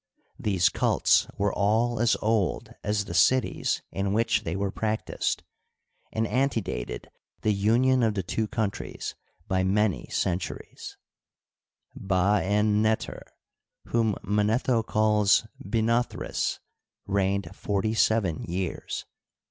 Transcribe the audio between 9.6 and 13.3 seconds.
many centuries, Ba en neter,